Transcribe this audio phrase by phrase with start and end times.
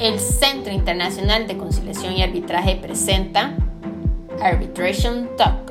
[0.00, 3.54] El Centro Internacional de Conciliación y Arbitraje presenta
[4.40, 5.70] Arbitration Talk.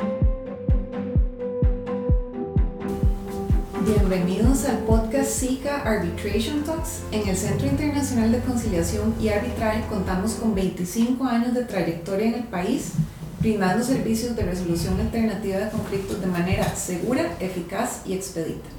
[3.84, 7.00] Bienvenidos al podcast SICA Arbitration Talks.
[7.12, 12.36] En el Centro Internacional de Conciliación y Arbitraje contamos con 25 años de trayectoria en
[12.36, 12.92] el país,
[13.40, 18.70] brindando servicios de resolución alternativa de conflictos de manera segura, eficaz y expedita.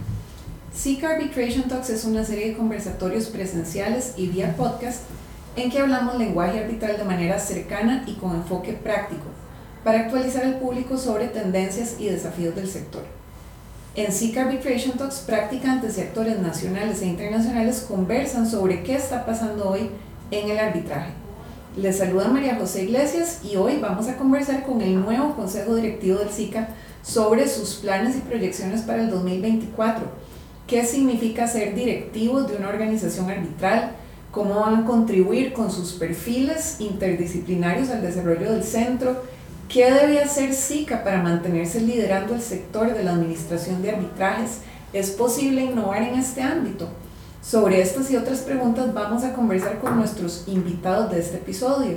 [0.73, 5.01] SICA Arbitration Talks es una serie de conversatorios presenciales y vía podcast
[5.57, 9.27] en que hablamos lenguaje arbitral de manera cercana y con enfoque práctico,
[9.85, 13.03] para actualizar al público sobre tendencias y desafíos del sector.
[13.97, 19.69] En SICA Arbitration Talks, practicantes y actores nacionales e internacionales conversan sobre qué está pasando
[19.69, 19.91] hoy
[20.31, 21.11] en el arbitraje.
[21.77, 26.19] Les saluda María José Iglesias y hoy vamos a conversar con el nuevo Consejo Directivo
[26.19, 26.69] del SICA
[27.03, 30.05] sobre sus planes y proyecciones para el 2024.
[30.67, 33.93] ¿Qué significa ser directivos de una organización arbitral?
[34.31, 39.23] Cómo van a contribuir con sus perfiles interdisciplinarios al desarrollo del centro,
[39.69, 44.59] qué debe hacer SICA para mantenerse liderando el sector de la administración de arbitrajes,
[44.93, 46.89] ¿es posible innovar en este ámbito?
[47.43, 51.97] Sobre estas y otras preguntas vamos a conversar con nuestros invitados de este episodio.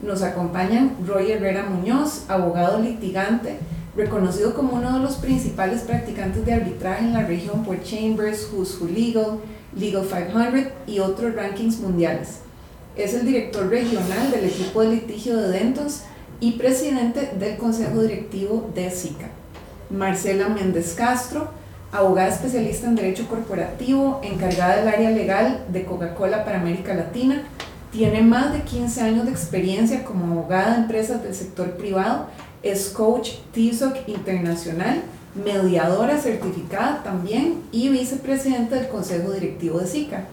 [0.00, 3.58] Nos acompañan Roy Herrera Muñoz, abogado litigante,
[3.96, 8.80] reconocido como uno de los principales practicantes de arbitraje en la región por Chambers, Who's
[8.80, 9.38] Who Legal,
[9.76, 12.38] Legal 500 y otros rankings mundiales.
[12.96, 16.02] Es el director regional del equipo de litigio de Dentos
[16.40, 19.28] y presidente del consejo directivo de SICA.
[19.90, 21.48] Marcela Méndez Castro,
[21.92, 27.42] abogada especialista en derecho corporativo, encargada del área legal de Coca-Cola para América Latina,
[27.92, 32.26] tiene más de 15 años de experiencia como abogada de empresas del sector privado,
[32.62, 35.02] es coach TISOC internacional
[35.34, 40.24] mediadora certificada también y vicepresidenta del Consejo Directivo de SICA.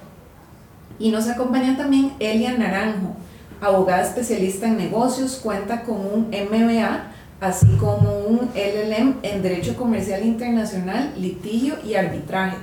[0.99, 3.16] Y nos acompaña también Elia Naranjo,
[3.59, 10.23] abogada especialista en negocios, cuenta con un MBA, así como un LLM en Derecho Comercial
[10.23, 12.57] Internacional, Litigio y Arbitraje.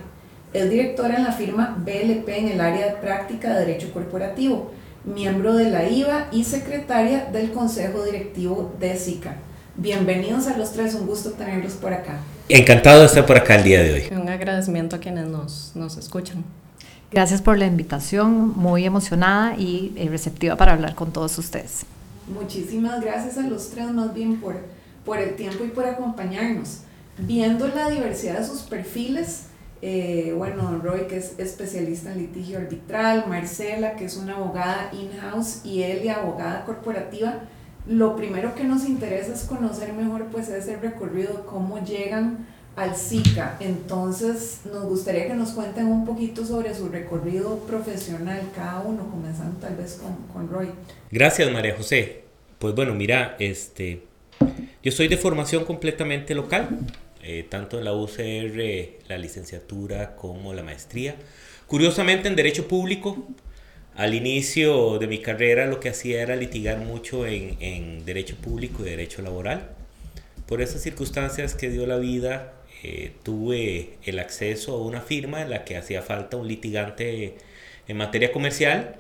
[0.53, 4.71] Es directora en la firma BLP en el área de práctica de Derecho Corporativo,
[5.05, 9.37] miembro de la IVA y secretaria del Consejo Directivo de SICA.
[9.81, 12.19] Bienvenidos a los tres, un gusto tenerlos por acá.
[12.49, 14.09] Encantado de estar por acá el día de hoy.
[14.11, 16.43] Un agradecimiento a quienes nos, nos escuchan.
[17.13, 21.87] Gracias por la invitación, muy emocionada y eh, receptiva para hablar con todos ustedes.
[22.27, 24.57] Muchísimas gracias a los tres más bien por,
[25.05, 26.79] por el tiempo y por acompañarnos.
[27.17, 29.45] Viendo la diversidad de sus perfiles,
[29.81, 35.61] eh, bueno, Roy, que es especialista en litigio arbitral, Marcela, que es una abogada in-house,
[35.63, 37.43] y Elia, abogada corporativa,
[37.89, 43.57] lo primero que nos interesa es conocer mejor pues ese recorrido, cómo llegan al SICA.
[43.61, 49.59] Entonces nos gustaría que nos cuenten un poquito sobre su recorrido profesional cada uno, comenzando
[49.59, 50.69] tal vez con, con Roy.
[51.11, 52.25] Gracias María José.
[52.59, 54.03] Pues bueno, mira, este,
[54.83, 56.69] yo soy de formación completamente local,
[57.23, 61.17] eh, tanto en la UCR, la licenciatura como la maestría.
[61.67, 63.29] Curiosamente en Derecho Público,
[63.99, 68.91] al inicio de mi carrera lo que hacía era litigar mucho en, derecho público y
[68.91, 69.71] derecho laboral.
[70.47, 72.53] Por esas circunstancias que dio la vida,
[72.85, 77.39] eh, tuve el acceso a una firma en la que hacía falta un litigante
[77.89, 78.95] en materia comercial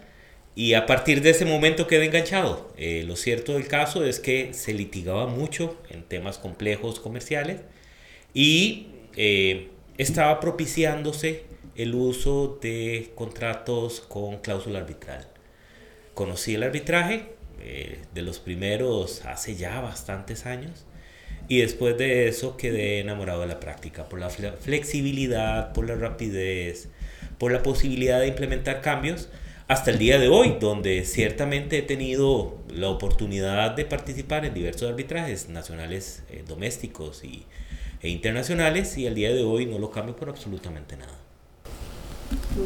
[0.56, 2.72] y a partir de ese momento quedé enganchado.
[2.76, 7.60] Eh, lo cierto del caso es que se litigaba mucho en temas complejos comerciales
[8.34, 11.44] y eh, estaba propiciándose
[11.78, 15.28] el uso de contratos con cláusula arbitral.
[16.12, 17.26] Conocí el arbitraje
[17.60, 20.86] eh, de los primeros hace ya bastantes años
[21.46, 26.88] y después de eso quedé enamorado de la práctica por la flexibilidad, por la rapidez,
[27.38, 29.28] por la posibilidad de implementar cambios
[29.68, 34.90] hasta el día de hoy, donde ciertamente he tenido la oportunidad de participar en diversos
[34.90, 37.46] arbitrajes nacionales, eh, domésticos y,
[38.02, 41.27] e internacionales y al día de hoy no lo cambio por absolutamente nada.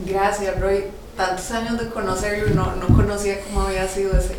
[0.06, 0.84] Gracias, Roy.
[1.16, 4.34] Tantos años de conocerlo no, no conocía cómo había sido ese,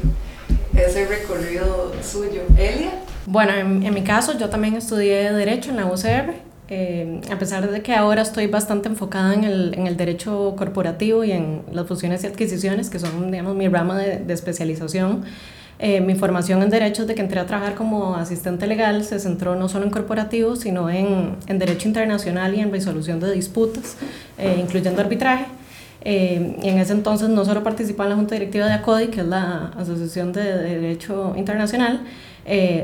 [0.76, 2.42] ese recorrido suyo.
[2.58, 2.92] ¿Elia?
[3.26, 6.34] Bueno, en, mi caso yo también estudié Derecho en la UCR.
[6.70, 11.24] Eh, a pesar de que ahora estoy bastante enfocada en el, en el, derecho corporativo
[11.24, 15.26] y en las fusiones y adquisiciones, que son, digamos, mi rama de especialización,
[15.86, 19.56] eh, mi formación en Derecho, de que entré a trabajar como asistente legal, se centró
[19.56, 23.98] no solo en corporativo, sino en, en Derecho Internacional y en resolución de disputas,
[24.38, 25.46] eh, incluyendo arbitraje.
[26.06, 29.20] Eh, y en ese entonces no solo participaba en la Junta Directiva de ACODI, que
[29.20, 32.02] es la Asociación de Derecho Internacional,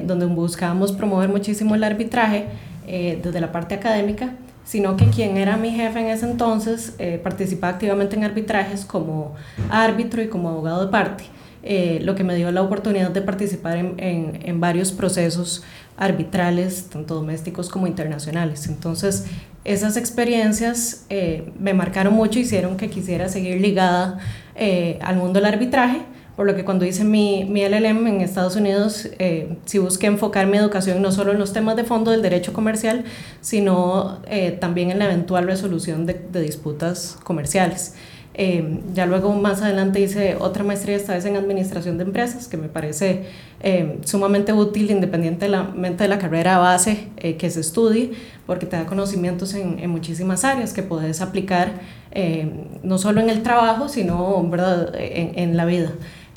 [0.06, 2.48] donde buscábamos promover muchísimo el arbitraje
[2.86, 4.34] desde la parte académica,
[4.70, 9.34] sino que quien era mi jefe en ese entonces eh, participaba activamente en arbitrajes como
[9.72, 11.24] árbitro y como abogado de parte,
[11.64, 15.64] eh, lo que me dio la oportunidad de participar en, en, en varios procesos
[16.00, 18.68] arbitrales, tanto domésticos como internacionales.
[18.68, 19.26] Entonces,
[19.66, 24.20] esas experiencias eh, me marcaron mucho, hicieron que quisiera seguir ligada
[24.56, 26.02] eh, al mundo del arbitraje,
[26.38, 30.48] por lo que cuando hice mi, mi LLM en Estados Unidos, eh, sí busqué enfocar
[30.48, 33.04] mi educación no solo en los temas de fondo del derecho comercial,
[33.42, 34.22] sino
[34.62, 37.96] también en la eventual resolución de, de disputas comerciales.
[38.42, 42.56] Eh, ya luego más adelante hice otra maestría, esta vez en Administración de Empresas, que
[42.56, 43.26] me parece
[43.62, 48.12] eh, sumamente útil independientemente de la carrera base eh, que se estudie,
[48.46, 51.82] porque te da conocimientos en, en muchísimas áreas que puedes aplicar
[52.14, 52.50] eh,
[52.82, 54.96] no solo en el trabajo, sino ¿verdad?
[54.98, 55.92] En, en la vida.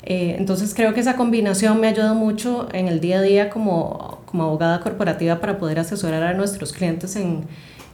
[0.05, 4.19] Eh, entonces creo que esa combinación me ayuda mucho en el día a día como,
[4.25, 7.45] como abogada corporativa para poder asesorar a nuestros clientes en,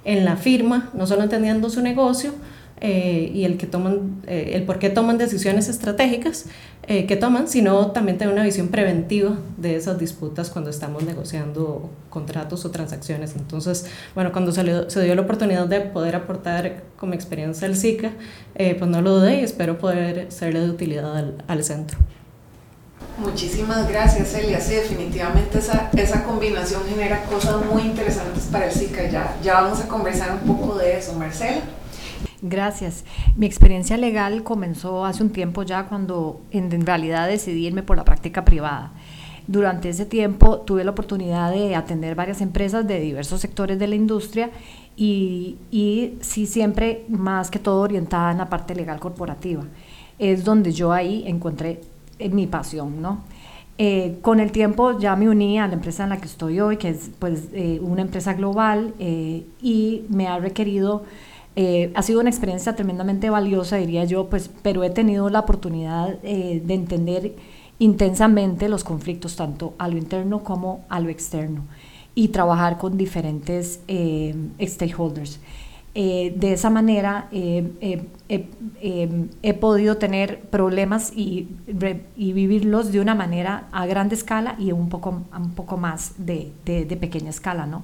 [0.03, 2.33] en la firma, no solo entendiendo su negocio,
[2.81, 6.45] eh, y el, que toman, eh, el por qué toman decisiones estratégicas
[6.91, 11.91] eh, que toman, sino también tener una visión preventiva de esas disputas cuando estamos negociando
[12.09, 13.35] contratos o transacciones.
[13.35, 13.85] Entonces,
[14.15, 18.13] bueno, cuando se, le, se dio la oportunidad de poder aportar como experiencia al SICA,
[18.55, 21.99] eh, pues no lo dudé y espero poder serle de utilidad al, al centro.
[23.19, 24.59] Muchísimas gracias, Celia.
[24.59, 29.09] Sí, definitivamente esa, esa combinación genera cosas muy interesantes para el SICA.
[29.09, 31.61] Ya, ya vamos a conversar un poco de eso, Marcela.
[32.41, 33.03] Gracias.
[33.35, 37.97] Mi experiencia legal comenzó hace un tiempo ya cuando en, en, realidad decidí irme por
[37.97, 38.91] la práctica privada.
[39.47, 43.95] Durante ese tiempo tuve la oportunidad de atender varias empresas de diversos sectores de la
[43.95, 44.51] industria
[44.95, 49.63] y, y sí siempre más que todo orientada en la parte legal corporativa.
[50.17, 51.81] Es donde yo ahí encontré
[52.19, 53.23] eh, mi pasión, ¿no?
[53.81, 56.75] Eh, con el tiempo ya me uní a la empresa en la que estoy hoy,
[56.75, 61.03] que es pues eh, una empresa global eh, y me ha requerido
[61.55, 66.17] eh, ha sido una experiencia tremendamente valiosa, diría yo, pues, pero he tenido la oportunidad
[66.23, 67.35] eh, de entender
[67.79, 71.63] intensamente los conflictos, tanto a lo interno como a lo externo,
[72.15, 75.39] y trabajar con diferentes eh, stakeholders.
[75.95, 78.03] Eh, de esa manera he
[79.59, 81.47] podido tener problemas y,
[82.15, 86.51] y, vivirlos de una manera a grande escala y un poco, un poco más de,
[86.63, 87.83] de, de pequeña escala, ¿no?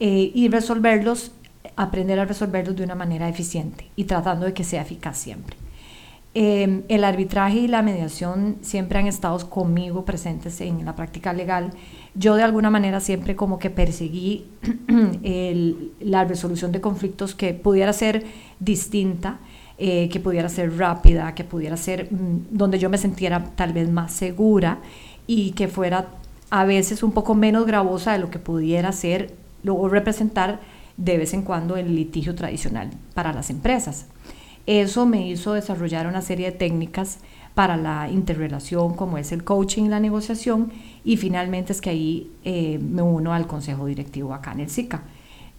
[0.00, 1.30] Eh, y resolverlos
[1.76, 5.56] aprender a resolverlos de una manera eficiente y tratando de que sea eficaz siempre.
[6.36, 11.70] Eh, el arbitraje y la mediación siempre han estado conmigo presentes en la práctica legal.
[12.16, 14.46] Yo de alguna manera siempre como que perseguí
[16.00, 18.24] la resolución de conflictos que pudiera ser
[18.58, 19.38] distinta,
[19.78, 23.88] eh, que pudiera ser rápida, que pudiera ser mm, donde yo me sintiera tal vez
[23.88, 24.78] más segura
[25.28, 26.08] y que fuera
[26.50, 30.60] a veces un poco menos gravosa de lo que pudiera ser, luego representar
[30.96, 34.06] de vez en cuando el litigio tradicional para las empresas.
[34.66, 37.18] Eso me hizo desarrollar una serie de técnicas
[37.54, 40.72] para la interrelación, como es el coaching la negociación,
[41.04, 45.02] y finalmente es que ahí eh, me uno al consejo directivo acá en el SICA.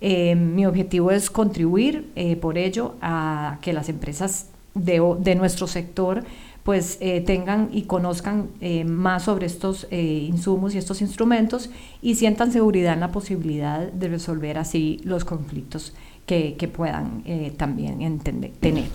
[0.02, 5.68] Eh, mi objetivo es contribuir eh, por ello a que las empresas de, de nuestro
[5.68, 6.24] sector
[6.66, 11.70] pues eh, tengan y conozcan eh, más sobre estos eh, insumos y estos instrumentos
[12.02, 15.94] y sientan seguridad en la posibilidad de resolver así los conflictos
[16.26, 17.24] que, que puedan
[17.56, 18.90] también entender, tener.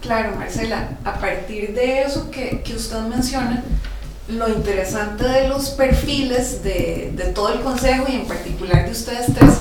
[0.00, 3.62] Claro, Marcela, a partir de eso que, que usted menciona,
[4.28, 9.32] lo interesante de los perfiles de, de todo el consejo y en particular de ustedes
[9.32, 9.60] tres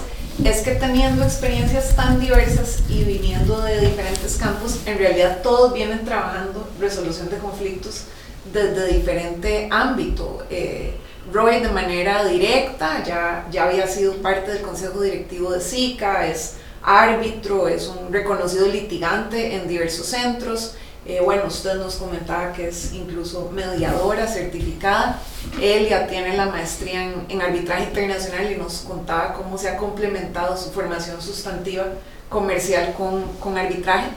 [0.49, 6.05] es que teniendo experiencias tan diversas y viniendo de diferentes campos, en realidad todos vienen
[6.05, 8.05] trabajando resolución de conflictos
[8.53, 10.45] desde diferente ámbito.
[10.49, 10.95] Eh,
[11.33, 16.53] Roy de manera directa ya, ya había sido parte del consejo directivo de SICA, es
[16.81, 20.75] árbitro, es un reconocido litigante en diversos centros.
[21.09, 25.21] Eh, bueno, usted nos comentaba que es incluso mediadora certificada.
[25.61, 29.77] Él ya tiene la maestría en, en, arbitraje internacional y nos contaba cómo se ha
[29.77, 31.85] complementado su formación sustantiva
[32.27, 34.09] comercial con, con arbitraje.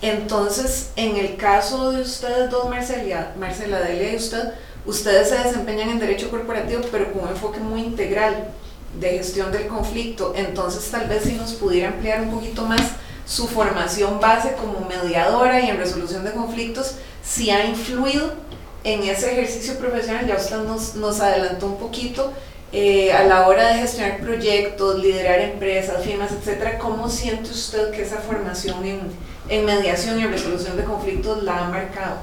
[0.00, 4.54] Entonces, en el caso de ustedes dos, Marcela, Marcela Delia y usted,
[4.86, 8.48] ustedes se desempeñan en derecho corporativo, pero con un enfoque muy integral
[8.98, 10.32] de gestión del conflicto.
[10.34, 12.80] Entonces, tal vez si nos pudiera ampliar un poquito más
[13.28, 18.32] su formación base como mediadora y en resolución de conflictos, si ha influido
[18.84, 22.32] en ese ejercicio profesional, ya usted nos, nos adelantó un poquito,
[22.72, 28.02] eh, a la hora de gestionar proyectos, liderar empresas, firmas, etcétera, ¿cómo siente usted que
[28.02, 29.00] esa formación en,
[29.50, 32.16] en mediación y en resolución de conflictos la ha marcado?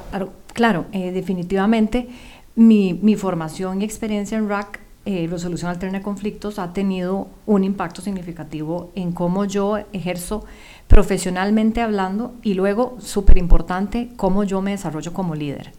[0.54, 2.10] Claro, eh, definitivamente
[2.56, 7.64] mi, mi, formación y experiencia en RAC eh, resolución alterna de conflictos ha tenido un
[7.64, 10.46] impacto significativo en cómo yo ejerzo
[10.88, 15.74] profesionalmente hablando y luego, súper importante, cómo yo me desarrollo como líder.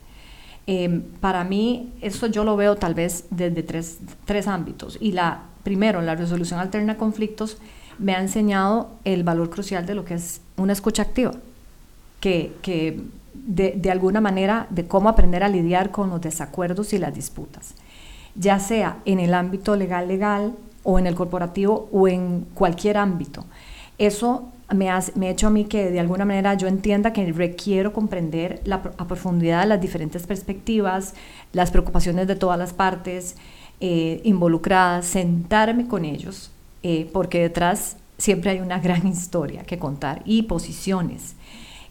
[0.67, 4.99] Em, para mí, eso yo lo veo tal vez desde tres, tres ámbitos.
[5.01, 7.59] Y la, primero, la resolución alterna de conflictos
[7.99, 11.33] me ha enseñado el valor crucial de lo que es una escucha activa,
[12.21, 13.01] que, que
[13.35, 17.75] de, de alguna manera, de cómo aprender a lidiar con los desacuerdos y las disputas
[18.39, 23.45] ya sea en el ámbito legal legal o en el corporativo o en cualquier ámbito.
[23.99, 27.93] Eso me ha, me hecho a mí que de alguna manera yo entienda que requiero
[27.93, 31.15] comprender la, a profundidad las diferentes perspectivas,
[31.53, 33.37] las preocupaciones de todas las partes
[33.81, 36.51] eh, involucradas, sentarme con ellos,
[36.83, 41.37] eh, porque detrás siempre hay una gran historia que contar y posiciones.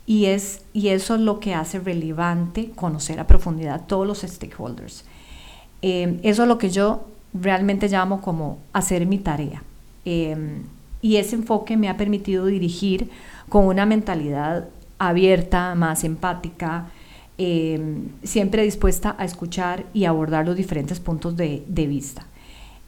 [0.08, 5.05] Y, es, y eso es lo que hace relevante conocer a profundidad todos los stakeholders.
[5.82, 9.63] Em, eso es lo que yo realmente llamo como hacer mi tarea.
[10.05, 10.63] Em,
[11.06, 13.12] y ese enfoque me ha permitido dirigir
[13.48, 16.88] con una mentalidad abierta, más empática,
[17.38, 22.26] em, siempre dispuesta a escuchar y abordar los diferentes puntos de, vista.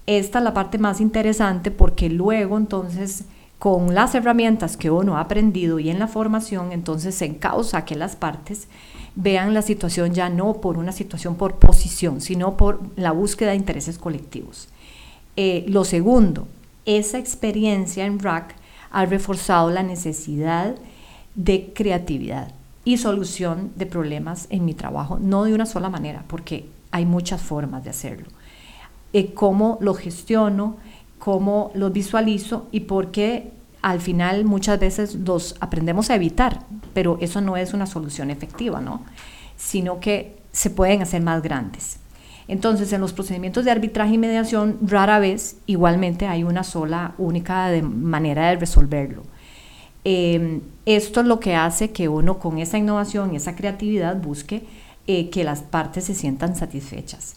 [0.07, 3.25] Esta es la parte más interesante porque luego entonces
[3.59, 7.95] con las herramientas que uno ha aprendido y en la formación, entonces se encausa que
[7.95, 8.67] las partes
[9.15, 13.57] vean la situación ya no por una situación por posición, sino por la búsqueda de
[13.57, 14.69] intereses colectivos.
[15.35, 16.47] Eh, lo segundo,
[16.87, 18.55] esa experiencia en RAC
[18.89, 20.75] ha reforzado la necesidad
[21.35, 22.53] de creatividad
[22.85, 27.41] y solución de problemas en mi trabajo, no de una sola manera, porque hay muchas
[27.41, 28.27] formas de hacerlo.
[29.13, 30.77] Eh, cómo lo gestiono,
[31.19, 33.51] cómo lo visualizo y por qué
[33.81, 38.79] al final muchas veces los aprendemos a evitar, pero eso no es una solución efectiva,
[38.79, 39.01] ¿no?
[39.57, 41.99] Sino que se pueden hacer más grandes.
[42.47, 47.69] Entonces, en los procedimientos de arbitraje y mediación, rara vez igualmente hay una sola, única
[47.81, 49.23] manera de resolverlo.
[50.03, 54.63] Em, esto es lo que hace que uno con esa innovación esa creatividad busque
[55.05, 57.35] eh, que las partes se sientan satisfechas.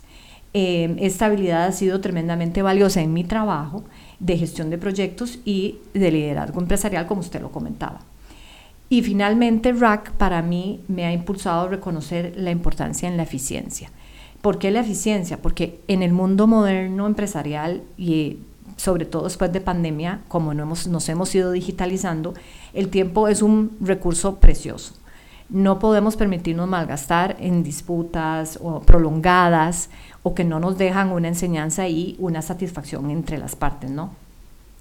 [0.52, 3.84] Em, esta habilidad ha sido tremendamente valiosa en mi trabajo
[4.20, 8.00] de gestión de proyectos y de liderazgo empresarial, como usted lo comentaba.
[8.88, 13.90] Y finalmente, RAC para mí me ha impulsado a reconocer la importancia en la eficiencia.
[14.42, 15.42] ¿Por qué la eficiencia?
[15.42, 18.38] Porque en el mundo moderno empresarial y
[18.76, 22.32] sobre todo después de pandemia, como no hemos, nos hemos ido digitalizando,
[22.72, 24.94] el tiempo es un recurso precioso.
[25.50, 29.90] No podemos permitirnos malgastar en disputas prolongadas
[30.22, 34.10] o que no nos dejan una enseñanza y una satisfacción entre las partes, ¿no?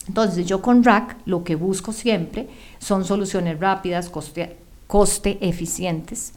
[0.08, 2.48] Entonces yo con RAC lo que busco siempre
[2.78, 6.34] son soluciones rápidas, coste eficientes,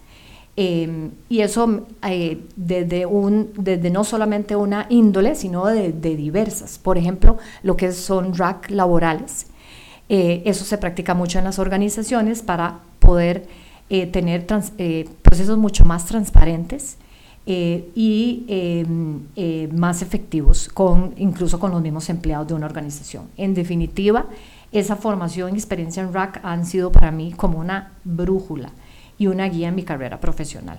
[0.57, 6.79] em, y eso eh, desde, un, desde no solamente una índole, sino de, diversas.
[6.79, 9.47] Por ejemplo, lo que son RAC laborales.
[10.09, 13.47] Eh, eso se practica mucho en las organizaciones para poder
[13.89, 16.97] eh, tener procesos mucho más transparentes
[17.45, 23.25] eh, y em, eh, más efectivos, con, incluso con los mismos empleados de una organización.
[23.37, 24.27] En definitiva,
[24.71, 28.71] esa formación y experiencia en RAC han sido para mí como una brújula
[29.19, 30.79] y una guía en mi carrera profesional.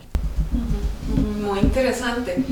[1.42, 2.44] Muy interesante.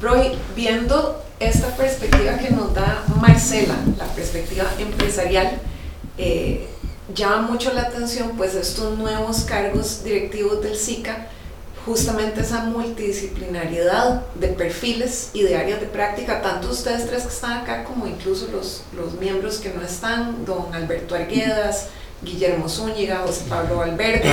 [0.00, 5.60] Roy, viendo esta perspectiva que nos da Marcela, la perspectiva empresarial,
[6.18, 6.68] eh,
[7.14, 11.28] llama mucho la atención pues estos nuevos cargos directivos del SICA
[11.84, 17.60] justamente esa multidisciplinariedad de perfiles y de áreas de práctica, tanto ustedes tres que están
[17.60, 21.88] acá como incluso los, los miembros que no están, don Alberto Arguedas,
[22.24, 24.28] Guillermo Zúñiga, José Pablo Valverde,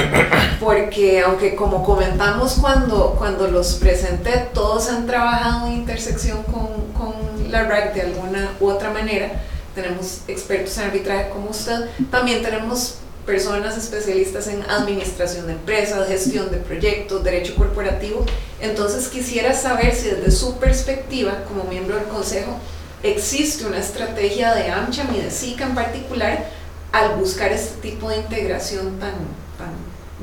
[0.59, 7.51] porque aunque como comentamos cuando, cuando los presenté, todos han trabajado en intersección con, con
[7.51, 9.43] la RAC de alguna u otra manera,
[9.75, 12.95] tenemos expertos en arbitraje como usted, también tenemos
[13.25, 18.25] personas especialistas en administración de empresas, gestión de proyectos, derecho corporativo.
[18.59, 22.57] Entonces quisiera saber si desde su perspectiva como miembro del Consejo
[23.03, 26.49] existe una estrategia de AmCham y de SICA en particular
[26.91, 29.13] al buscar este tipo de integración tan,
[29.57, 29.73] tan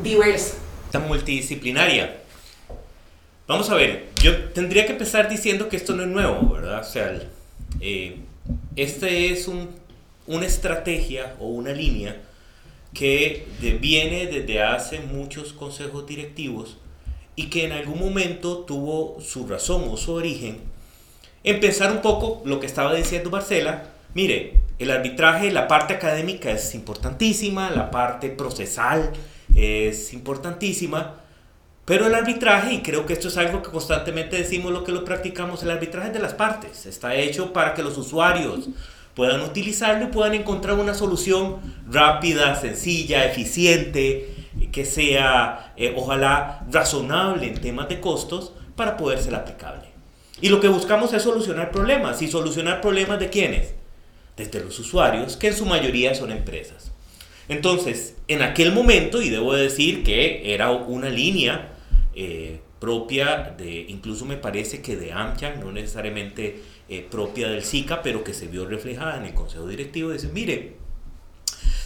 [0.02, 0.54] diversa.
[0.90, 2.18] Tan multidisciplinaria.
[3.46, 6.80] Vamos a ver, yo tendría que empezar diciendo que esto no es nuevo, ¿verdad?
[6.80, 7.18] O sea,
[7.80, 8.16] eh,
[8.76, 9.70] este es un,
[10.26, 12.20] una estrategia o una línea
[12.92, 13.46] que
[13.80, 16.76] viene desde hace muchos consejos directivos
[17.36, 20.58] y que en algún momento tuvo su razón o su origen
[21.44, 23.90] empezar un poco lo que estaba diciendo Marcela.
[24.14, 29.12] Mire, el arbitraje, la parte académica es importantísima, la parte procesal
[29.54, 31.16] es importantísima,
[31.84, 35.06] Pero el arbitraje, y creo que esto es algo que constantemente decimos lo que lo
[35.06, 36.84] practicamos, el arbitraje de las partes.
[36.84, 38.68] Está hecho para que los usuarios
[39.14, 41.56] puedan utilizarlo y puedan encontrar una solución
[41.90, 44.34] rápida, sencilla, eficiente,
[44.70, 49.88] que sea, eh, ojalá, razonable en temas de costos para poder ser aplicable.
[50.42, 52.20] Y lo que buscamos es solucionar problemas.
[52.20, 53.77] ¿Y solucionar problemas de quiénes?
[54.38, 56.92] Desde los usuarios, que en su mayoría son empresas.
[57.48, 61.72] Entonces, en aquel momento, y debo decir que era una línea
[62.14, 68.02] eh, propia de, incluso me parece que de AmCham, no necesariamente eh, propia del SICA,
[68.02, 70.76] pero que se vio reflejada en el consejo directivo, dice, mire,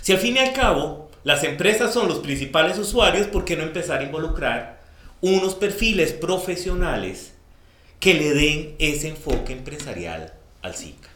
[0.01, 3.63] si al fin y al cabo las empresas son los principales usuarios, ¿por qué no
[3.63, 4.83] empezar a involucrar
[5.21, 7.35] unos perfiles profesionales
[8.01, 11.12] que le den ese enfoque empresarial al SICA?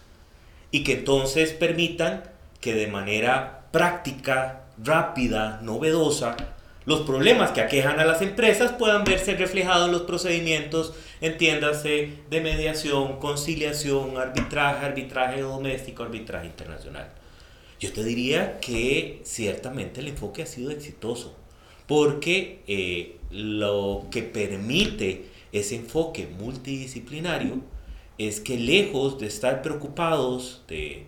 [0.76, 2.22] Y que entonces permitan
[2.60, 6.36] que de manera práctica, rápida, novedosa,
[6.84, 10.92] los problemas que aquejan a las empresas puedan verse reflejados en los procedimientos,
[11.22, 17.08] entiéndase, de mediación, conciliación, arbitraje, arbitraje doméstico, arbitraje internacional.
[17.80, 21.34] Yo te diría que ciertamente el enfoque ha sido exitoso,
[21.86, 27.62] porque eh, lo que permite ese enfoque multidisciplinario
[28.18, 31.06] es que lejos de estar preocupados de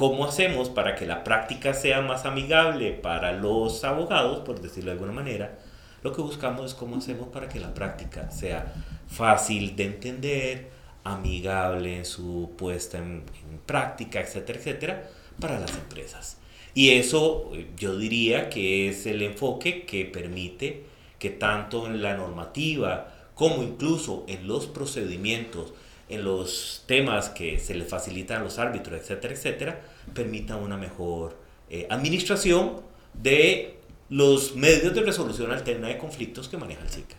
[0.00, 4.92] ¿Cómo hacemos para que la práctica sea más amigable para los abogados, por decirlo de
[4.92, 5.58] alguna manera?
[6.02, 8.72] Lo que buscamos es cómo hacemos para que la práctica sea
[9.08, 10.70] fácil de entender,
[11.04, 13.24] amigable en su puesta en,
[13.66, 16.38] práctica, etcétera, etcétera, para las empresas.
[16.72, 20.84] Y eso eh, yo diría que es el enfoque que permite
[21.18, 25.74] que tanto en la normativa como incluso en los procedimientos
[26.10, 29.80] en los temas que se les facilitan a los árbitros, etcétera, etcétera,
[30.12, 31.36] permita una mejor
[31.70, 32.82] eh, administración
[33.14, 37.16] de los medios de resolución alterna de conflictos que maneja el SICA.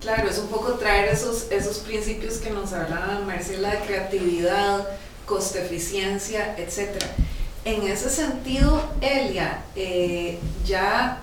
[0.00, 4.88] Claro, es un poco traer esos, esos principios que nos hablaba Marcela de creatividad,
[5.26, 7.06] coste eficiencia, etcétera.
[7.64, 11.22] En ese sentido, Elia, eh, ya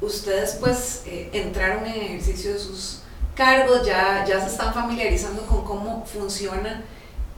[0.00, 3.00] ustedes pues eh, entraron en ejercicio de sus
[3.36, 6.82] cargos, ya, ya se están familiarizando con cómo funciona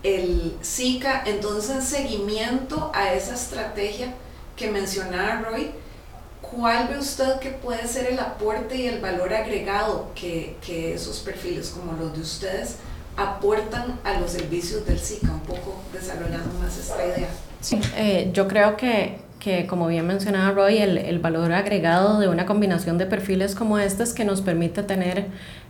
[0.02, 4.14] el SICA, entonces en seguimiento a esa estrategia
[4.56, 5.72] que mencionaba Roy,
[6.40, 11.18] ¿cuál ve usted que puede ser el aporte y el valor agregado que, que esos
[11.18, 12.76] perfiles como los de ustedes
[13.16, 15.32] aportan a los servicios del SICA?
[15.32, 17.28] Un poco desarrollando más esta idea.
[17.60, 22.28] Sí, eh, yo creo que, que, como bien mencionaba Roy, el, el valor agregado de
[22.28, 25.26] una combinación de perfiles como estas que nos permite tener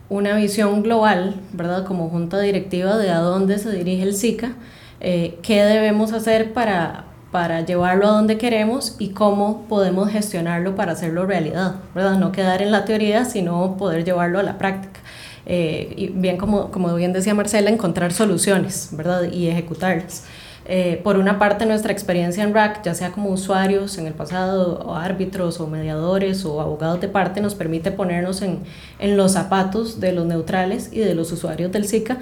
[0.09, 1.85] una visión global, ¿verdad?
[1.85, 4.53] Como junta directiva de a dónde se dirige el SICA,
[5.01, 10.93] eh, qué debemos hacer para, para llevarlo a donde queremos y cómo podemos gestionarlo para
[10.93, 12.19] hacerlo realidad, ¿verdad?
[12.19, 15.01] No quedar en la teoría, sino poder llevarlo a la práctica.
[15.47, 19.31] Eh, y bien, como, como bien decía Marcela, encontrar soluciones, ¿verdad?
[19.31, 20.25] Y ejecutarlas.
[20.71, 24.81] Eh, por una parte, nuestra experiencia en RAC, ya sea como usuarios en el pasado,
[24.85, 28.61] o árbitros, o mediadores, o abogados de parte, nos permite ponernos en,
[28.99, 32.19] en los zapatos de los neutrales y de los usuarios del SICA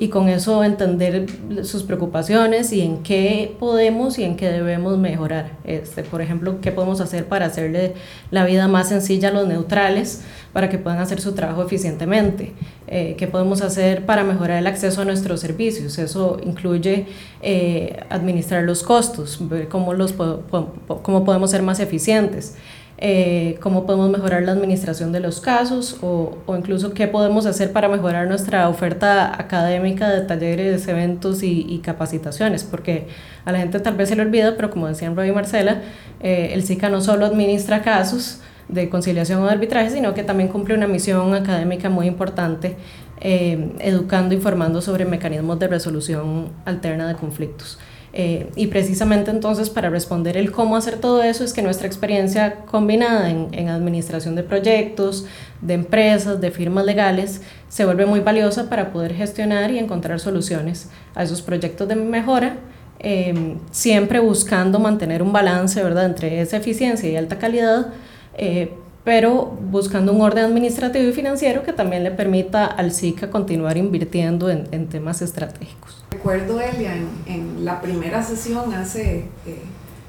[0.00, 1.26] y con eso entender
[1.62, 5.58] sus preocupaciones y en qué podemos y en qué debemos mejorar.
[5.64, 7.92] Este, por ejemplo, qué podemos hacer para hacerle
[8.30, 10.22] la vida más sencilla a los neutrales
[10.54, 12.54] para que puedan hacer su trabajo eficientemente.
[12.86, 15.98] Eh, qué podemos hacer para mejorar el acceso a nuestros servicios.
[15.98, 17.06] Eso incluye
[17.42, 22.56] eh, administrar los costos, ver cómo, los, cómo podemos ser más eficientes.
[23.02, 27.72] Eh, cómo podemos mejorar la administración de los casos o, o, incluso qué podemos hacer
[27.72, 33.06] para mejorar nuestra oferta académica de talleres, eventos y, capacitaciones, porque
[33.46, 35.80] a la gente tal vez se le olvida, pero como decían Roy y Marcela,
[36.22, 40.74] eh, el SICA no solo administra casos de conciliación o arbitraje, sino que también cumple
[40.74, 42.76] una misión académica muy importante,
[43.22, 47.78] eh, educando, informando sobre mecanismos de resolución alterna de conflictos.
[48.12, 52.56] Eh, y precisamente entonces para responder el cómo hacer todo eso es que nuestra experiencia
[52.66, 55.26] combinada en, administración de proyectos,
[55.60, 60.88] de empresas, de firmas legales, se vuelve muy valiosa para poder gestionar y encontrar soluciones
[61.14, 62.56] a esos proyectos de mejora,
[62.98, 66.06] eh, siempre buscando mantener un balance ¿verdad?
[66.06, 67.92] entre esa eficiencia y alta calidad.
[68.36, 68.72] Eh,
[69.04, 74.50] pero buscando un orden administrativo y financiero que también le permita al SICA continuar invirtiendo
[74.50, 76.04] en, en temas estratégicos.
[76.10, 79.62] Recuerdo, Elia, en, en la primera sesión hace eh,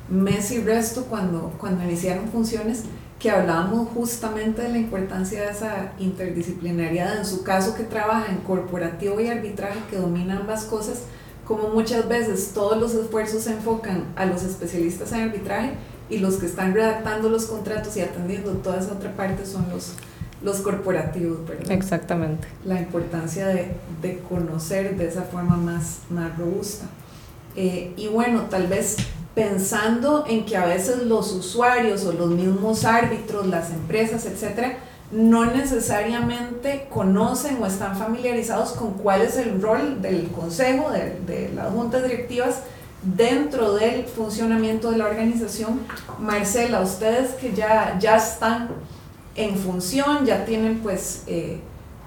[0.10, 2.84] mes y resto, cuando, cuando iniciaron funciones,
[3.18, 8.38] que hablábamos justamente de la importancia de esa interdisciplinariedad, en su caso que trabaja en
[8.38, 11.04] corporativo y arbitraje, que domina ambas cosas,
[11.46, 15.72] como muchas veces todos los esfuerzos se enfocan a los especialistas en arbitraje
[16.12, 19.94] y los que están redactando los contratos y atendiendo toda esa otra parte son los
[20.44, 21.72] los corporativos, ¿verdad?
[21.72, 22.48] Exactamente.
[22.66, 26.86] La importancia de, de conocer de esa forma más, más robusta.
[27.56, 28.98] Eh, y bueno, tal vez
[29.36, 34.78] pensando en que a veces los usuarios o los mismos árbitros, las empresas, etcétera,
[35.12, 41.52] no necesariamente conocen o están familiarizados con cuál es el rol del consejo, de, de
[41.54, 42.62] las juntas directivas
[43.04, 45.82] dentro del funcionamiento de la organización.
[46.20, 48.70] Marcela, ustedes que ya, ya están
[49.36, 51.60] en función, ya tienen pues eh,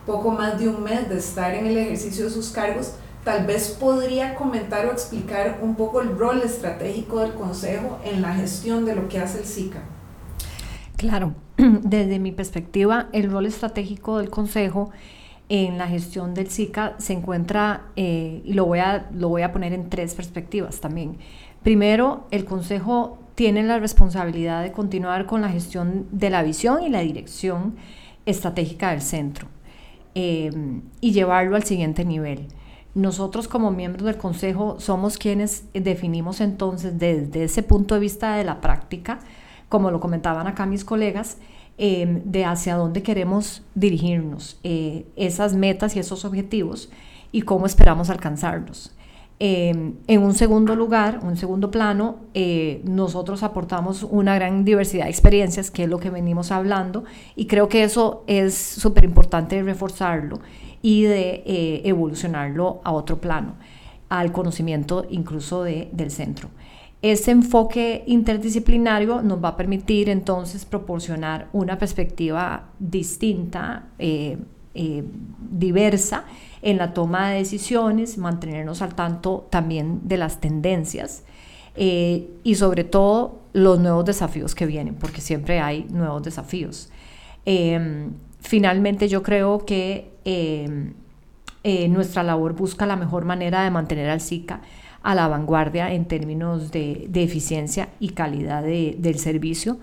[0.07, 2.93] poco más de un mes de estar en el ejercicio de sus cargos,
[3.25, 8.35] tal vez podría comentar o explicar un poco el rol estratégico del Consejo en la
[8.35, 9.83] gestión de lo que hace el SICA.
[10.97, 14.91] Claro, desde mi perspectiva, el rol estratégico del Consejo
[15.49, 19.53] en la gestión del SICA se encuentra, eh, y lo voy, a, lo voy a
[19.53, 21.19] poner en tres perspectivas también.
[21.63, 26.89] Primero, el Consejo tiene la responsabilidad de continuar con la gestión de la visión y
[26.89, 27.75] la dirección
[28.27, 29.49] estratégica del centro
[30.15, 30.51] eh,
[31.01, 32.49] y llevarlo al siguiente nivel.
[32.95, 38.45] Nosotros como miembros del Consejo somos quienes definimos entonces desde ese punto de vista de
[38.45, 39.19] la práctica,
[39.69, 41.39] como lo comentaban acá mis colegas,
[41.79, 46.91] eh, de hacia dónde queremos dirigirnos, eh, esas metas y esos objetivos
[47.33, 48.95] y cómo esperamos alcanzarlos.
[49.41, 55.11] Em, en un segundo lugar, un segundo plano, eh, nosotros aportamos una gran diversidad de
[55.11, 60.39] experiencias, que es lo que venimos hablando, y creo que eso es súper importante reforzarlo
[60.83, 63.57] y de eh, evolucionarlo a otro plano,
[64.09, 66.51] al conocimiento incluso de, del centro.
[67.05, 74.39] Ese enfoque interdisciplinario nos va a permitir entonces proporcionar una perspectiva distinta, eh,
[75.51, 76.25] diversa,
[76.63, 81.25] en la toma de decisiones, mantenernos al tanto también de las tendencias
[81.77, 86.89] eh, y sobre todo los nuevos desafíos que vienen, porque siempre hay nuevos desafíos.
[87.45, 90.95] Em, finalmente yo creo que em,
[91.65, 94.63] eh, nuestra labor busca la mejor manera de mantener al SICA
[95.05, 99.79] a la vanguardia en términos de, eficiencia y calidad del servicio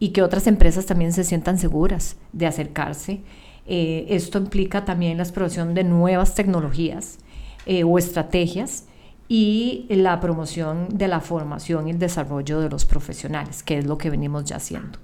[0.00, 3.20] y que otras empresas también se sientan seguras de acercarse
[3.66, 7.18] eh, esto implica también la exploración de nuevas tecnologías
[7.66, 8.86] eh, o estrategias
[9.28, 13.98] y la promoción de la formación y el desarrollo de los profesionales, que es lo
[13.98, 14.98] que venimos ya haciendo.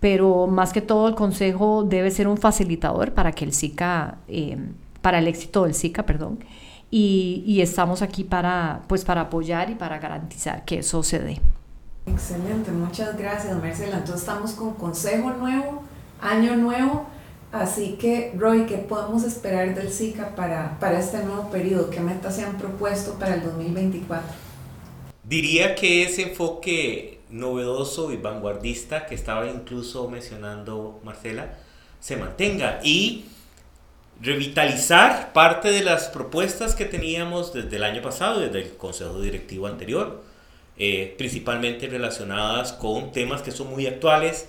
[0.00, 4.58] Pero más que todo el Consejo debe ser un facilitador para que el SICA, eh,
[5.00, 6.40] para el éxito del SICA, perdón,
[6.96, 11.40] y, y, estamos aquí para, pues, para apoyar y para garantizar que eso se dé.
[12.06, 13.98] Excelente, muchas gracias Marcela.
[13.98, 15.82] Entonces estamos con Consejo Nuevo,
[16.20, 17.06] Año Nuevo
[17.52, 21.90] Así que, Roy, ¿qué podemos esperar del SICA para, para este nuevo periodo?
[21.90, 24.28] ¿Qué metas se han propuesto para el 2024?
[25.24, 31.54] Diría que ese enfoque novedoso y vanguardista que estaba incluso mencionando Marcela
[31.98, 33.24] se mantenga y
[34.20, 39.66] revitalizar parte de las propuestas que teníamos desde el año pasado, desde el Consejo Directivo
[39.66, 40.22] anterior,
[40.78, 44.48] eh, principalmente relacionadas con temas que son muy actuales,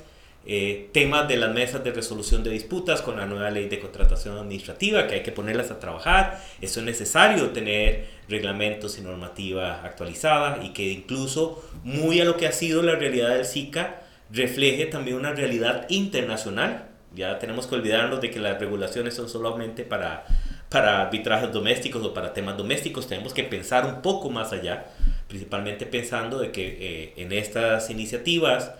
[0.49, 4.37] eh, temas de las mesas de resolución de disputas con la nueva ley de contratación
[4.37, 6.41] administrativa, que hay que ponerlas a trabajar.
[6.61, 12.47] Eso es necesario tener reglamentos y normativa actualizada y que incluso muy a lo que
[12.47, 16.86] ha sido la realidad del SICA refleje también una realidad internacional.
[17.15, 20.25] Ya tenemos que olvidarnos de que las regulaciones son solamente para,
[20.69, 23.07] para arbitrajes domésticos o para temas domésticos.
[23.07, 24.85] Tenemos que pensar un poco más allá,
[25.27, 28.71] principalmente pensando de que eh, en estas iniciativas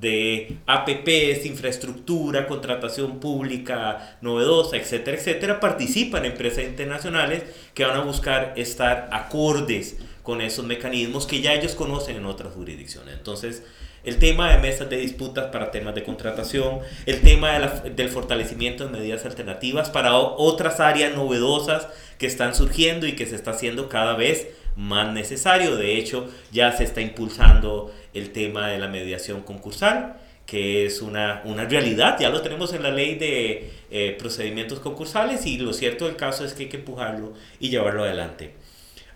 [0.00, 8.52] de APPs, infraestructura, contratación pública novedosa, etcétera, etcétera, participan empresas internacionales que van a buscar
[8.56, 13.14] estar acordes con esos mecanismos que ya ellos conocen en otras jurisdicciones.
[13.14, 13.62] Entonces,
[14.06, 18.90] el tema de mesas de disputas para temas de contratación, el tema del fortalecimiento de
[18.90, 24.14] medidas alternativas para otras áreas novedosas que están surgiendo y que se está haciendo cada
[24.14, 25.76] vez más necesario.
[25.76, 30.16] De hecho, ya se está impulsando el tema de la mediación concursal,
[30.46, 35.44] que es una, una realidad, ya lo tenemos en la ley de eh, procedimientos concursales
[35.46, 38.54] y lo cierto del caso es que hay que empujarlo y llevarlo adelante.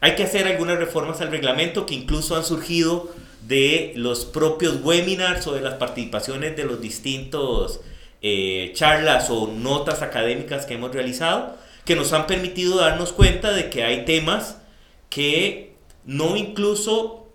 [0.01, 3.15] Hay que hacer algunas reformas al reglamento que incluso han surgido
[3.51, 7.81] de los propios webinars o de las participaciones de los distintos
[8.23, 13.69] eh, charlas o notas académicas que hemos realizado, que nos han permitido darnos cuenta de
[13.69, 14.59] que hay temas
[15.09, 17.27] que no incluso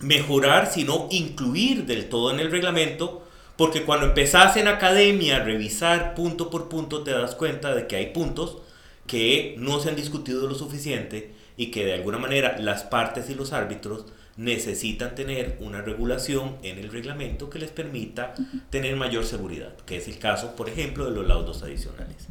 [0.00, 3.26] mejorar, sino incluir del todo en el reglamento,
[3.56, 7.96] porque cuando empezás en academia a revisar punto por punto te das cuenta de que
[7.96, 8.58] hay puntos
[9.06, 13.34] que no se han discutido lo suficiente y que de alguna manera las partes y
[13.34, 14.04] los árbitros
[14.40, 18.34] necesitan tener una regulación en el reglamento que les permita
[18.70, 22.26] tener mayor seguridad, que es el caso, por ejemplo, de los laudos adicionales.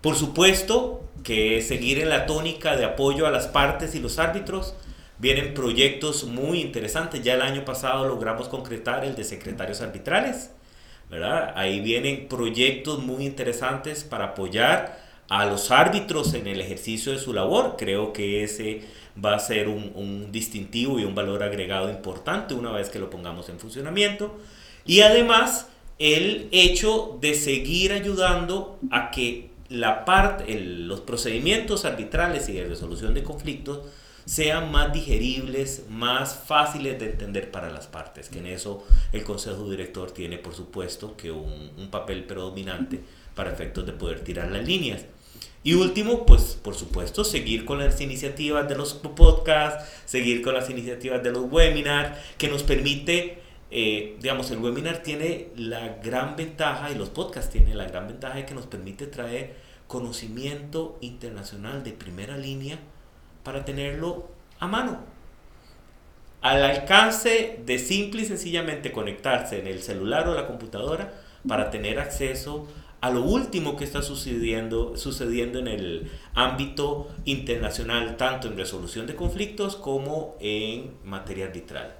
[0.00, 4.74] Por supuesto que seguir en la tónica de apoyo a las partes y los árbitros,
[5.18, 7.22] vienen proyectos muy interesantes.
[7.22, 10.50] Ya el año pasado logramos concretar el de secretarios arbitrales,
[11.10, 11.52] ¿verdad?
[11.56, 14.98] Ahí vienen proyectos muy interesantes para apoyar
[15.28, 17.76] a los árbitros en el ejercicio de su labor.
[17.78, 18.82] Creo que ese
[19.22, 23.10] va a ser un, un, distintivo y un valor agregado importante una vez que lo
[23.10, 24.38] pongamos en funcionamiento.
[24.84, 32.52] Y además el hecho de seguir ayudando a que la parte, los procedimientos arbitrales y
[32.52, 33.80] de resolución de conflictos
[34.24, 39.68] sean más digeribles, más fáciles de entender para las partes, que en eso el Consejo
[39.68, 43.00] Director tiene, por supuesto, que un, un papel predominante
[43.34, 45.04] para efectos de poder tirar las líneas.
[45.64, 50.68] Y último, pues por supuesto, seguir con las iniciativas de los podcasts, seguir con las
[50.70, 53.38] iniciativas de los webinars, que nos permite,
[53.70, 58.36] eh, digamos, el webinar tiene la gran ventaja y los podcasts tienen la gran ventaja
[58.36, 59.54] de que nos permite traer
[59.86, 62.78] conocimiento internacional de primera línea
[63.44, 64.98] para tenerlo a mano.
[66.40, 71.12] Al alcance de simple y sencillamente conectarse en el celular o la computadora
[71.46, 78.46] para tener acceso a lo último que está sucediendo, sucediendo en el ámbito internacional, tanto
[78.46, 81.96] en resolución de conflictos como en materia arbitral.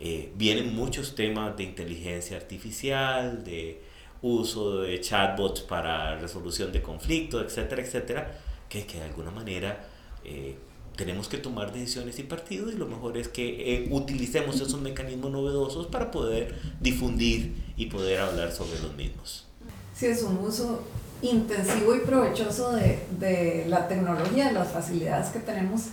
[0.00, 3.80] Eh, vienen muchos temas de inteligencia artificial, de
[4.22, 9.86] uso de chatbots para resolución de conflictos, etcétera, etcétera, que, que de alguna manera
[10.24, 10.56] eh,
[10.96, 15.30] tenemos que tomar decisiones y partidos y lo mejor es que eh, utilicemos esos mecanismos
[15.30, 19.46] novedosos para poder difundir y poder hablar sobre los mismos
[19.94, 20.82] sí es un uso
[21.22, 25.88] intensivo y provechoso de, de, la tecnología, de las facilidades que tenemos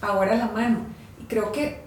[0.00, 0.80] ahora a la mano.
[1.20, 1.80] Y creo que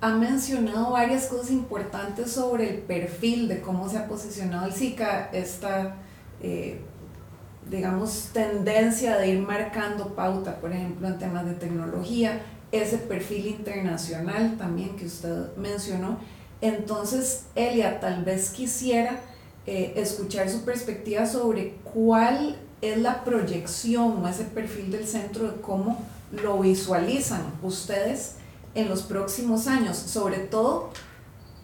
[0.00, 5.30] ha mencionado varias cosas importantes sobre el perfil de cómo se ha posicionado el SICA,
[5.32, 5.96] esta,
[6.42, 6.80] eh,
[7.70, 14.56] digamos, tendencia de ir marcando pauta, por ejemplo, en temas de tecnología, ese perfil internacional
[14.58, 16.18] también que usted mencionó.
[16.60, 19.20] Entonces, Elia, tal vez quisiera
[19.66, 25.60] eh, escuchar su perspectiva sobre cuál es la proyección o ese perfil del centro de
[25.60, 25.98] cómo
[26.42, 28.36] lo visualizan ustedes
[28.74, 30.90] en los próximos años, sobre todo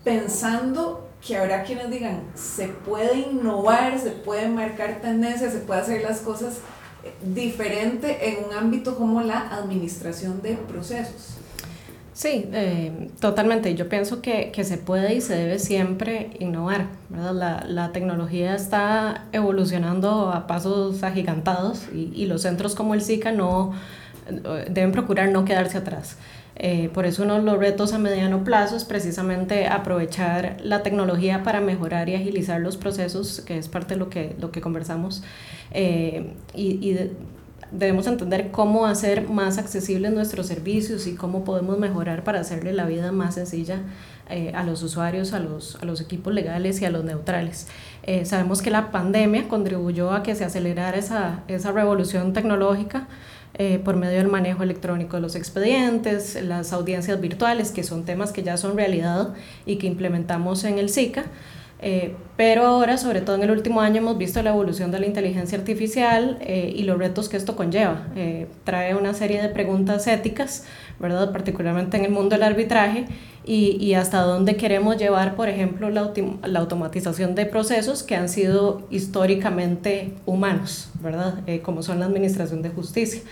[0.04, 6.02] pensando que habrá quienes digan, se puede innovar, se puede marcar tendencias, se puede hacer
[6.02, 6.58] las cosas
[7.04, 11.39] eh, diferente en un ámbito como la administración de procesos.
[12.20, 13.74] Sí, eh, totalmente.
[13.74, 16.88] Yo pienso que, que, se puede y se debe siempre innovar.
[17.08, 17.32] ¿verdad?
[17.32, 23.32] La, la tecnología está evolucionando a pasos agigantados y, y, los centros como el SICA
[23.32, 23.72] no,
[24.28, 26.18] eh, deben procurar no quedarse atrás.
[26.56, 31.42] Eh, por eso uno de los retos a mediano plazo es precisamente aprovechar la tecnología
[31.42, 35.22] para mejorar y agilizar los procesos, que es parte de lo que, lo que conversamos,
[35.70, 37.12] eh, y, y de,
[37.72, 42.86] debemos entender cómo hacer más accesibles nuestros servicios y cómo podemos mejorar para hacerle la
[42.86, 43.80] vida más sencilla
[44.28, 47.66] eh, a los usuarios, a los, a los equipos legales y a los neutrales.
[48.02, 53.08] Eh, sabemos que la pandemia contribuyó a que se acelerara esa, esa revolución tecnológica.
[53.54, 58.32] Eh, por medio del manejo electrónico de los expedientes, las audiencias virtuales, que son temas
[58.32, 59.34] que ya son realidad
[59.66, 61.24] y que implementamos en el SICA.
[61.82, 65.06] Eh, pero ahora, sobre todo en el último año, hemos visto la evolución de la
[65.06, 68.06] inteligencia artificial eh, y los retos que esto conlleva.
[68.16, 70.64] Eh, trae una serie de preguntas éticas,
[70.98, 71.32] ¿verdad?
[71.32, 73.06] particularmente en el mundo del arbitraje,
[73.42, 76.12] y, y hasta dónde queremos llevar, por ejemplo, la,
[76.44, 81.40] la, automatización de procesos que han sido históricamente humanos, ¿verdad?
[81.62, 83.22] como son la administración de justicia.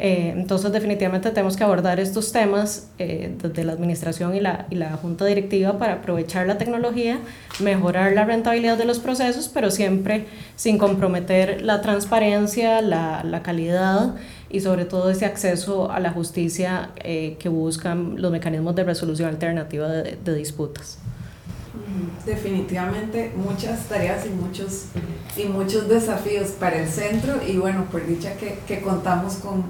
[0.00, 4.76] Eh, entonces definitivamente tenemos que abordar estos temas eh, desde la administración y la, y
[4.76, 7.18] la junta directiva para aprovechar la tecnología,
[7.58, 14.14] mejorar la rentabilidad de los procesos, pero siempre sin comprometer la transparencia, la, la calidad
[14.48, 19.28] y sobre todo ese acceso a la justicia eh, que buscan los mecanismos de resolución
[19.28, 20.98] alternativa de, de disputas.
[22.24, 24.84] Definitivamente muchas tareas y muchos,
[25.36, 29.64] y muchos desafíos para el centro y bueno, por dicha que, que contamos con,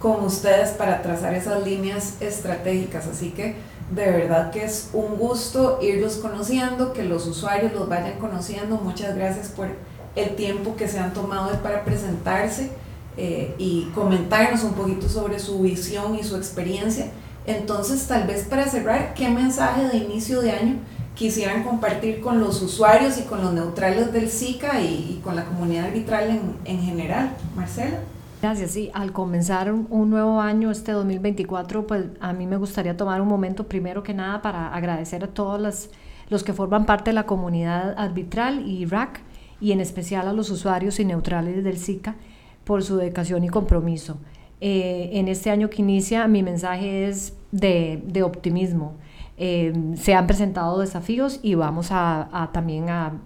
[0.00, 3.06] con ustedes para trazar esas líneas estratégicas.
[3.06, 3.54] Así que
[3.94, 8.76] de verdad que es un gusto irlos conociendo, que los usuarios los vayan conociendo.
[8.78, 9.68] Muchas gracias por
[10.16, 12.70] el tiempo que se han tomado para presentarse
[13.16, 17.06] eh, y comentarnos un poquito sobre su visión y su experiencia.
[17.46, 20.76] Entonces, tal vez para cerrar, ¿qué mensaje de inicio de año
[21.14, 25.44] quisieran compartir con los usuarios y con los neutrales del SICA y, y con la
[25.44, 27.36] comunidad arbitral en, en general?
[27.54, 27.98] Marcela.
[28.40, 28.90] Gracias, sí.
[28.94, 33.68] Al comenzar un nuevo año, este 2024, pues a mí me gustaría tomar un momento
[33.68, 35.90] primero que nada para agradecer a todos los,
[36.30, 39.20] los que forman parte de la comunidad arbitral y RAC
[39.60, 42.16] y en especial a los usuarios y neutrales del SICA
[42.64, 44.16] por su dedicación y compromiso.
[44.62, 48.94] Eh, en este año que inicia, mi mensaje es de, optimismo.
[49.36, 53.16] Eh, se han presentado desafíos y vamos a, también a,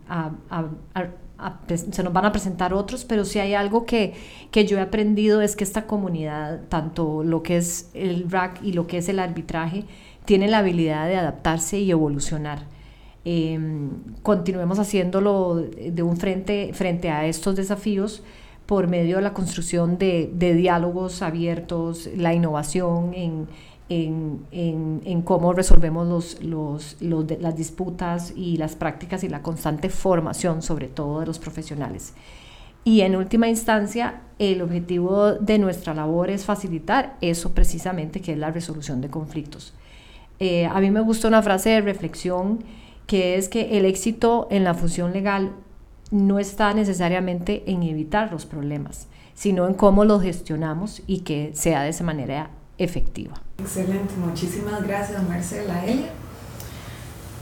[1.66, 4.14] se nos van a presentar otros, pero si hay algo que,
[4.50, 8.72] que, yo he aprendido es que esta comunidad, tanto lo que es el RAC y
[8.72, 9.84] lo que es el arbitraje,
[10.24, 12.66] tiene la habilidad de adaptarse y evolucionar.
[13.24, 13.58] Eh,
[14.22, 18.22] continuemos haciéndolo de un frente, frente a estos desafíos
[18.66, 23.46] por medio de la construcción de, de diálogos abiertos, la innovación en,
[23.88, 29.90] en, en, en, cómo resolvemos los, los, las disputas y las prácticas y la constante
[29.90, 32.14] formación, sobre todo de los profesionales.
[32.84, 38.38] Y en última instancia, el objetivo de nuestra labor es facilitar eso precisamente, que es
[38.38, 39.74] la resolución de conflictos.
[40.38, 42.64] Eh, a mí me gusta una frase de reflexión
[43.06, 45.52] que es que el éxito en la función legal
[46.10, 51.82] no está necesariamente en evitar los problemas, sino en cómo los gestionamos y que sea
[51.82, 53.34] de esa manera efectiva.
[53.58, 55.84] Excelente, muchísimas gracias Marcela.
[55.84, 56.10] Elia.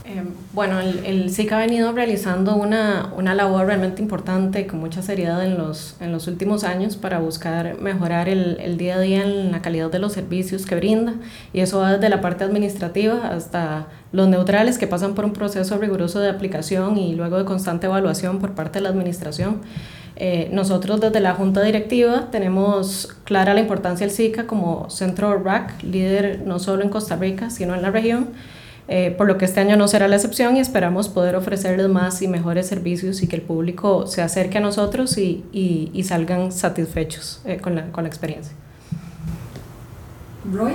[0.05, 4.81] Eh, bueno, el, el, SIC ha venido realizando una, una labor realmente importante y con
[4.81, 8.99] mucha seriedad en los, en los últimos años para buscar mejorar el, el, día a
[8.99, 11.13] día en la calidad de los servicios que brinda.
[11.53, 15.77] Y eso va desde la parte administrativa hasta los neutrales que pasan por un proceso
[15.77, 19.61] riguroso de aplicación y luego de constante evaluación por parte de la administración.
[20.15, 25.81] Eh, nosotros desde la Junta Directiva tenemos clara la importancia del SICA como centro RAC,
[25.81, 28.29] líder no solo en Costa Rica, sino en la región,
[28.87, 32.21] eh, por lo que este año no será la excepción y esperamos poder ofrecerles más
[32.21, 36.51] y mejores servicios y que el público se acerque a nosotros y, y, y salgan
[36.51, 38.53] satisfechos eh, con, la, con la experiencia.
[40.51, 40.73] Roy.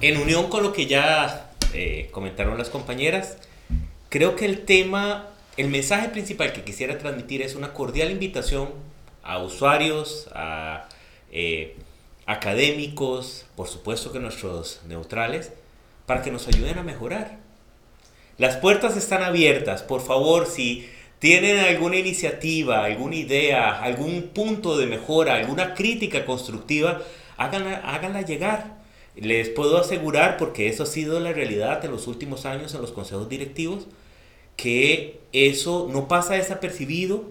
[0.00, 1.50] En unión con lo que ya
[2.10, 3.36] comentaron las compañeras,
[4.08, 8.70] creo que el tema el mensaje principal que quisiera transmitir es una cordial invitación
[9.22, 10.88] a usuarios, a
[11.32, 11.76] eh,
[12.26, 15.52] académicos, por supuesto que nuestros neutrales,
[16.04, 17.38] para que nos ayuden a mejorar.
[18.38, 20.88] Las puertas están abiertas, por favor, si
[21.18, 27.00] tienen alguna iniciativa, alguna idea, algún punto de mejora, alguna crítica constructiva,
[27.38, 28.76] háganla, háganla llegar.
[29.16, 32.92] Les puedo asegurar, porque eso ha sido la realidad en los últimos años en los
[32.92, 33.86] consejos directivos,
[34.56, 37.24] que eso no pasa desapercibido,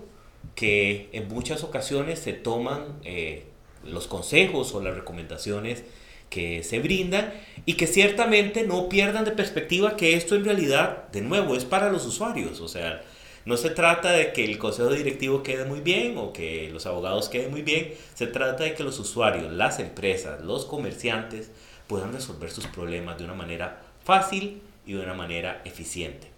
[0.55, 3.45] que en muchas ocasiones se toman eh,
[3.83, 5.83] los consejos o las recomendaciones
[6.29, 7.33] que se brindan
[7.65, 11.91] y que ciertamente no pierdan de perspectiva que esto en realidad, de nuevo, es para
[11.91, 12.61] los usuarios.
[12.61, 13.03] O sea,
[13.45, 17.29] no se trata de que el consejo directivo quede muy bien o que los abogados
[17.29, 21.51] queden muy bien, se trata de que los usuarios, las empresas, los comerciantes
[21.87, 26.34] puedan resolver sus problemas de una manera fácil y de una manera eficiente.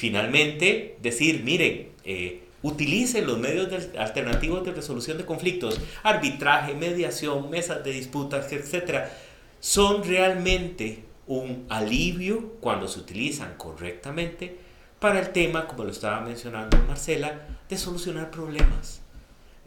[0.00, 7.84] Finalmente, decir, miren, eh, utilicen los medios alternativos de resolución de conflictos, arbitraje, mediación, mesas
[7.84, 9.08] de disputas, etc.
[9.60, 14.56] Son realmente un alivio cuando se utilizan correctamente
[15.00, 19.02] para el tema, como lo estaba mencionando Marcela, de solucionar problemas.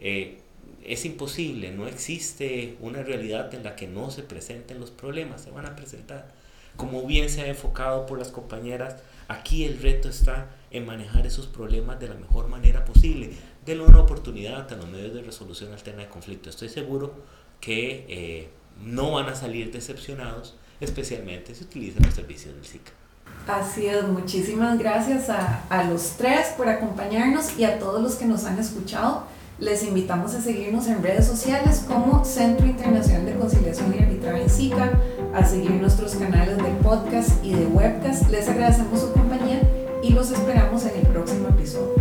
[0.00, 0.38] Eh,
[0.84, 5.52] es imposible, no existe una realidad en la que no se presenten los problemas, se
[5.52, 6.26] van a presentar.
[6.76, 8.96] Como bien se ha enfocado por las compañeras,
[9.28, 13.30] Aquí el reto está en manejar esos problemas de la mejor manera posible.
[13.64, 16.50] Denle una oportunidad a los medios de resolución alterna de conflicto.
[16.50, 17.14] Estoy seguro
[17.60, 18.48] que eh,
[18.82, 22.92] no van a salir decepcionados, especialmente si utilizan los servicios del SICA.
[23.46, 28.24] Así es, muchísimas gracias a, a los tres por acompañarnos y a todos los que
[28.26, 29.24] nos han escuchado.
[29.58, 34.92] Les invitamos a seguirnos en redes sociales como Centro Internacional de Conciliación y Arbitraje SICA,
[35.34, 38.30] a seguir nuestros canales de podcast y de webcast.
[38.30, 39.60] Les agradecemos su compañía
[40.02, 41.93] y los esperamos en el próximo episodio.